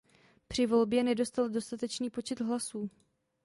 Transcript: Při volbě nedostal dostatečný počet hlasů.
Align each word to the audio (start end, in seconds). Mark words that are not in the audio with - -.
Při 0.47 0.65
volbě 0.65 1.03
nedostal 1.03 1.49
dostatečný 1.49 2.09
počet 2.09 2.39
hlasů. 2.41 2.89